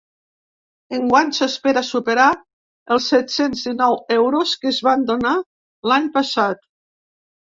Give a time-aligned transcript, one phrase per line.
[0.99, 2.25] Enguany s’espera superar
[2.95, 5.35] els set-cents dinou euros que es van donar
[5.93, 6.67] l’any passat.